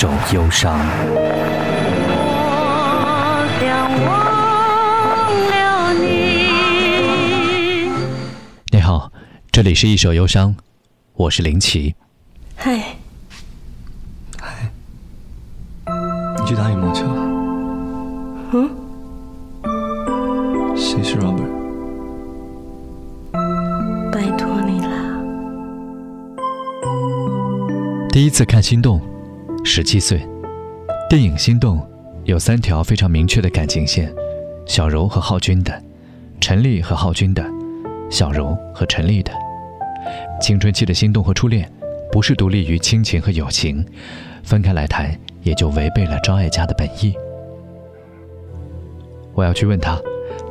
[0.00, 0.80] 一首忧伤。
[1.12, 1.14] 我
[3.60, 3.68] 将
[4.06, 4.08] 忘
[5.50, 6.08] 了你。
[8.72, 9.12] 你好，
[9.52, 10.56] 这里是一首忧伤，
[11.12, 11.94] 我是林奇。
[12.56, 12.96] 嗨，
[14.40, 14.72] 嗨
[15.84, 17.04] 你去打羽毛球。
[18.54, 18.70] 嗯，
[20.78, 21.50] 谁是 Robert？
[24.10, 25.20] 拜托你啦。
[28.08, 28.98] 第一次看《心动》，
[29.72, 30.20] 十七岁。
[31.08, 31.78] 电影《心动》
[32.24, 34.12] 有三条非常明确的感情线：
[34.66, 35.72] 小柔和浩君的，
[36.40, 37.46] 陈丽和浩君的，
[38.10, 39.32] 小柔和陈丽的。
[40.40, 41.70] 青春期的心动和初恋，
[42.10, 43.86] 不是独立于亲情和友情，
[44.42, 47.14] 分开来谈也就违背了张艾嘉的本意。
[49.34, 49.96] 我要去问他，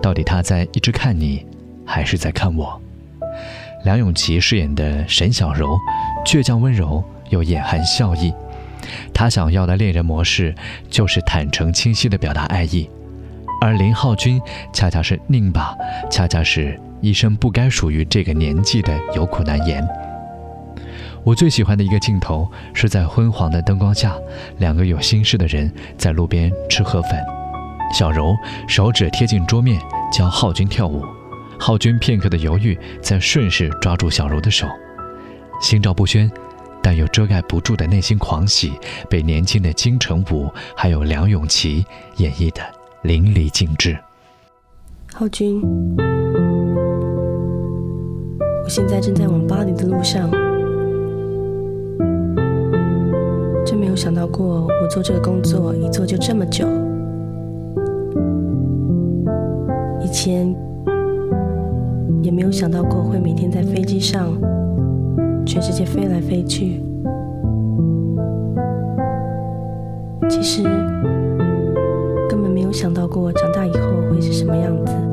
[0.01, 1.45] 到底他在一直看你，
[1.85, 2.81] 还是在看我？
[3.83, 5.77] 梁咏琪饰演的沈小柔，
[6.25, 8.33] 倔强温柔又眼含笑意。
[9.13, 10.53] 他想要的恋人模式，
[10.89, 12.89] 就是坦诚清晰地表达爱意。
[13.61, 15.75] 而林浩君恰恰是拧巴，
[16.09, 19.85] 恰恰是一生不该属于这个年纪的有苦难言。
[21.25, 24.15] 我最喜欢的一个镜头，是在昏黄的灯光下，
[24.59, 27.11] 两个有心事的人在路边吃河粉。
[27.93, 28.33] 小柔
[28.67, 29.81] 手指贴近桌面，
[30.11, 31.03] 教浩君跳舞。
[31.59, 34.65] 浩君片刻的犹豫，再顺势抓住小柔的手，
[35.59, 36.31] 心照不宣，
[36.81, 38.73] 但又遮盖不住的内心狂喜，
[39.09, 41.85] 被年轻的金城武还有梁咏琪
[42.17, 42.61] 演绎的
[43.03, 43.97] 淋漓尽致。
[45.13, 45.61] 浩君，
[48.63, 50.29] 我现在正在往巴黎的路上，
[53.65, 56.67] 真没有想到过，我做这个工作一做就这么久。
[60.01, 60.55] 以前
[62.21, 64.33] 也没有想到过会每天在飞机上，
[65.49, 66.79] 全世界飞来飞去。
[70.29, 70.61] 其实
[72.29, 75.08] 根本没有想到过长大以后会是什么样子。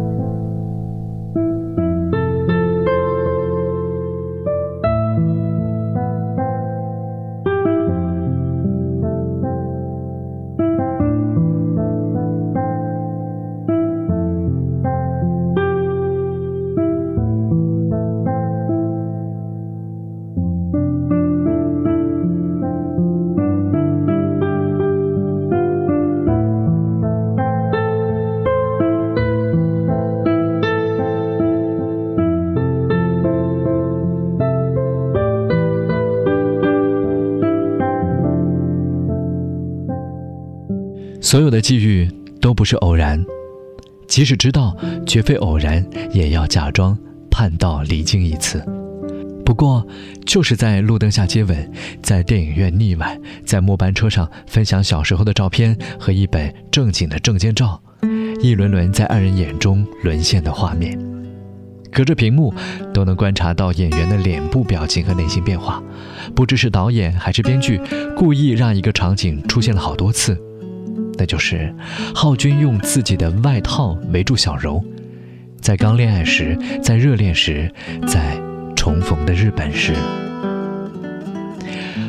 [41.27, 42.09] 所有的际遇
[42.41, 43.21] 都不是偶然，
[44.07, 46.97] 即使知道绝非偶然，也要假装
[47.29, 48.65] 盼到离经一次。
[49.45, 49.85] 不过，
[50.25, 51.69] 就是在路灯下接吻，
[52.01, 57.83] 在电影院腻歪，在末班车上分享小时候的照片和一本正经的证件照，
[58.41, 60.97] 一轮轮在爱人眼中沦陷的画面，
[61.91, 62.55] 隔着屏幕
[62.95, 65.83] 都能观察到演员的脸部表情和内心变化。
[66.37, 67.81] 不知是导演还是编剧
[68.17, 70.41] 故意让一个场景出现了好多次。
[71.19, 71.75] 那就是
[72.15, 74.83] 浩君用自己的外套围住小柔，
[75.61, 77.73] 在刚恋爱时，在热恋时，
[78.07, 78.41] 在
[78.75, 79.93] 重逢的日本时。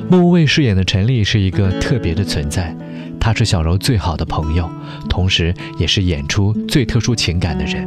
[0.10, 2.76] 莫文蔚饰演的陈丽是一个特别的存在，
[3.20, 4.70] 她是小柔最好的朋友，
[5.10, 7.86] 同时也是演出最特殊情感的人。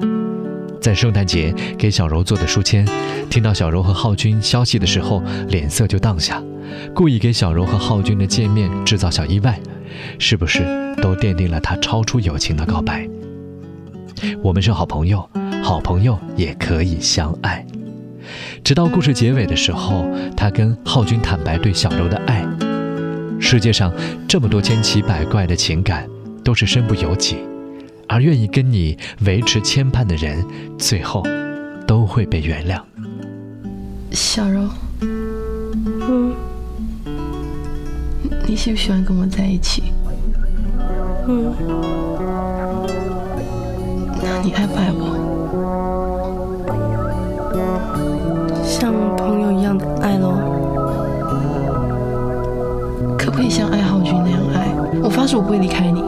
[0.80, 2.86] 在圣诞节给小柔做的书签，
[3.28, 6.42] 听到小柔和浩君消息的时候，脸色就荡下，
[6.94, 9.58] 故意给小柔和浩君的见面制造小意外，
[10.18, 10.62] 是不是
[11.02, 13.08] 都奠定了他超出友情的告白？
[14.42, 15.28] 我们是好朋友，
[15.62, 17.64] 好朋友也可以相爱。
[18.62, 20.06] 直到故事结尾的时候，
[20.36, 22.46] 他跟浩君坦白对小柔的爱。
[23.40, 23.92] 世界上
[24.28, 26.06] 这么多千奇百怪的情感，
[26.44, 27.38] 都是身不由己。
[28.06, 30.44] 而愿意跟你维持牵绊的人，
[30.76, 31.24] 最后
[31.86, 32.82] 都会被原谅。
[34.10, 34.68] 小柔，
[35.00, 36.34] 嗯
[38.50, 39.92] 你喜不喜欢跟我在一起？
[41.28, 41.54] 嗯，
[44.20, 45.06] 那你爱不爱我？
[48.64, 50.34] 像朋友一样的爱喽。
[53.16, 54.74] 可不可以像爱浩君那样爱？
[55.00, 56.02] 我发誓我不会离开你。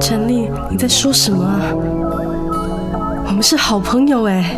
[0.00, 1.58] 陈丽，你在说什么啊？
[3.26, 4.56] 我们是好朋友哎。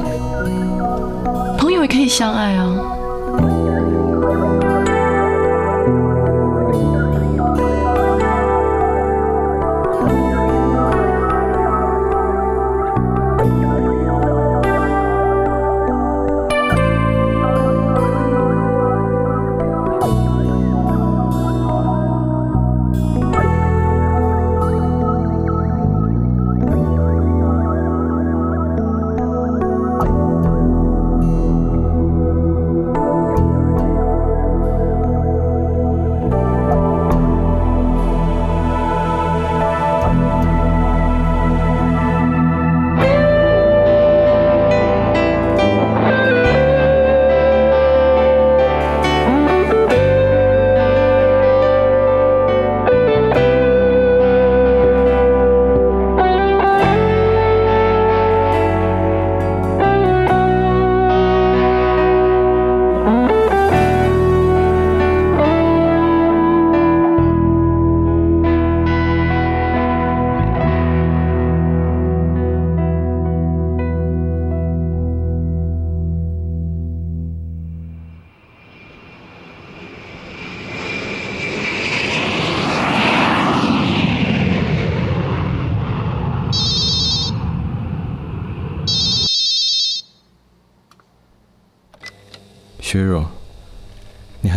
[1.57, 2.93] 朋友也可以相爱啊。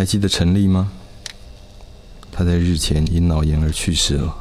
[0.10, 0.92] 记得陈丽吗？
[2.32, 4.36] 她在日前因脑炎而去世了，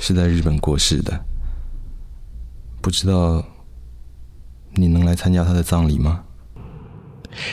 [0.00, 1.16] 是在日本过世的。
[2.82, 3.40] 不知道
[4.72, 6.24] 你能来参加她的葬礼吗？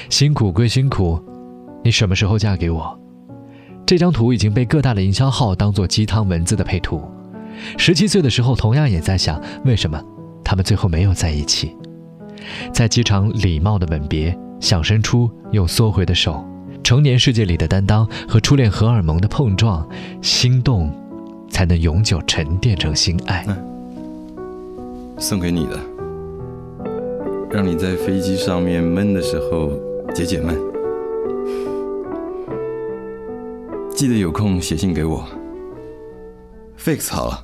[0.10, 1.24] 辛苦归辛苦，
[1.84, 3.00] 你什么时候嫁给我？
[3.86, 7.07] 这张图已经被各大的营销号当做鸡汤文字的配图。
[7.78, 10.04] 十七岁的时候，同样也在想，为什么
[10.44, 11.78] 他们最后没有在一起？
[12.74, 16.44] 在机场礼貌的吻别，想伸出又缩回的手，
[16.86, 19.90] 成年世界里的担当和初恋荷尔蒙的碰撞，
[20.22, 20.94] 心动，
[21.50, 23.44] 才能永久沉淀成心爱。
[25.18, 25.80] 送给你的，
[27.50, 29.72] 让你在飞机上面闷的时候
[30.14, 30.56] 解解闷。
[33.90, 35.28] 记得有空写信给我。
[36.78, 37.44] fix 好了，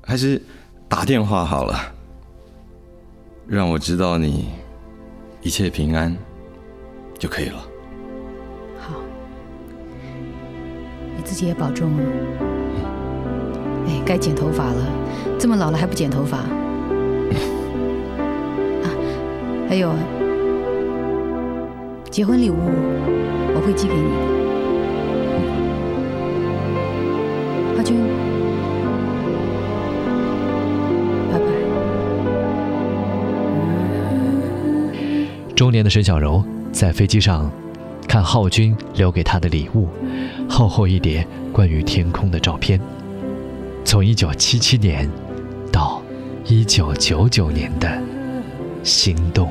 [0.00, 0.42] 还是
[0.88, 1.78] 打电话好了，
[3.46, 4.46] 让我知道你
[5.40, 6.12] 一切平安
[7.16, 7.68] 就可以了。
[11.22, 12.00] 自己也保重哦。
[13.86, 14.86] 哎，该剪头发了，
[15.38, 16.38] 这么老了还不剪头发？
[16.38, 16.46] 啊，
[19.68, 19.92] 还有，
[22.10, 22.56] 结婚礼物
[23.54, 24.08] 我会寄给你的。
[27.78, 27.96] 阿军，
[31.32, 31.46] 拜拜。
[35.56, 37.50] 中年的沈小柔在飞机上
[38.12, 39.88] 看浩君留给他的礼物，
[40.46, 42.78] 厚厚一叠关于天空的照片。
[43.86, 45.08] 从一九七七年
[45.72, 46.02] 到
[46.44, 47.98] 一九九九年的
[48.84, 49.50] 心动。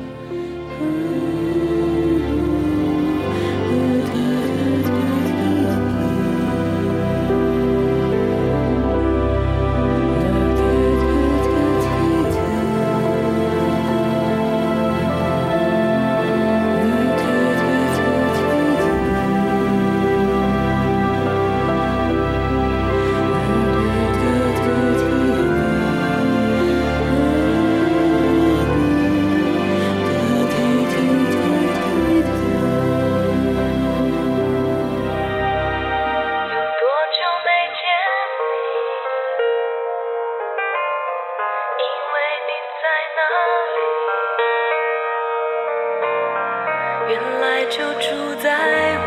[47.72, 48.04] 就住
[48.42, 49.06] 在我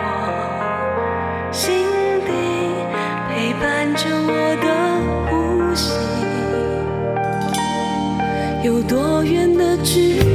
[1.51, 1.85] 心
[2.25, 2.31] 底，
[3.29, 4.33] 陪伴着我
[4.65, 4.67] 的
[5.29, 5.31] 呼
[5.75, 5.93] 吸。
[8.63, 10.34] 有多远的距离？